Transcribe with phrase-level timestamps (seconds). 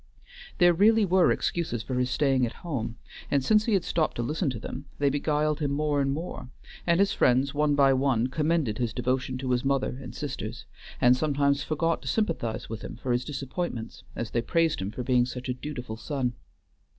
[0.57, 2.95] There really were excuses for his staying at home,
[3.29, 6.49] and since he had stopped to listen to them they beguiled him more and more,
[6.87, 10.65] and his friends one by one commended his devotion to his mother and sisters,
[10.99, 15.03] and sometimes forgot to sympathize with him for his disappointments as they praised him for
[15.03, 16.33] being such a dutiful son.